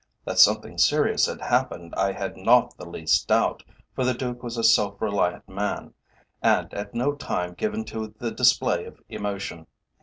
[0.25, 3.61] That something serious had happened I had not the least doubt,
[3.93, 5.93] for the Duke was a self reliant man,
[6.41, 9.67] and at no time given to the display of emotion.